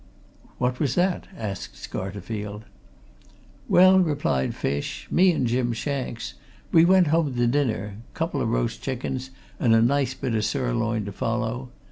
[0.57, 2.63] "What was that?" asked Scarterfield.
[3.69, 6.33] "Well," replied Fish, "me and Jim Shanks,
[6.71, 9.29] we went home to dinner couple o' roast chickens,
[9.59, 11.69] and a nice bit o' sirloin to follow.